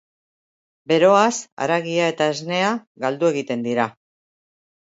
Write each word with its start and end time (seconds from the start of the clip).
Beroaz 0.91 1.33
haragia 1.65 2.07
eta 2.13 2.31
esnea 2.37 2.73
galdu 3.07 3.31
egiten 3.33 3.69
dira. 3.71 3.87